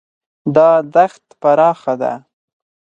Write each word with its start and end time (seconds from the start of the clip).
دا 0.55 0.69
دښت 0.93 1.25
پراخه 1.41 1.93
ده. 2.01 2.13